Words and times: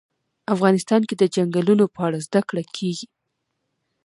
افغانستان 0.53 1.01
کې 1.07 1.15
د 1.17 1.23
چنګلونه 1.33 1.85
په 1.95 1.99
اړه 2.07 2.17
زده 2.27 2.41
کړه 2.49 2.63
کېږي. 2.75 3.07